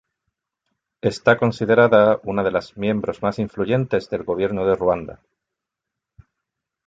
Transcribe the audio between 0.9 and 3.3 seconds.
Está considerada una de las miembros